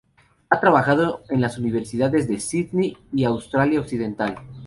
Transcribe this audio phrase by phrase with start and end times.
[0.49, 4.35] Ha trabajado en las universidades de Sídney y Australia Occidental.